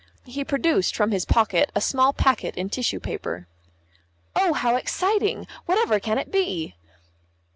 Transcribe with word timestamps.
He 0.25 0.43
produced 0.43 0.95
from 0.95 1.11
his 1.11 1.25
pocket 1.25 1.71
a 1.75 1.79
small 1.79 2.11
packet 2.11 2.55
in 2.55 2.71
tissue 2.71 2.99
paper. 2.99 3.47
"Oh, 4.35 4.53
how 4.53 4.75
exciting! 4.75 5.45
Whatever 5.67 5.99
can 5.99 6.17
it 6.17 6.31
be?" 6.31 6.73